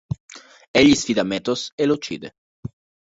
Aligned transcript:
Egli 0.79 0.95
sfida 1.01 1.23
Methos 1.31 1.61
e 1.81 1.83
lo 1.85 1.93
uccide. 1.97 2.29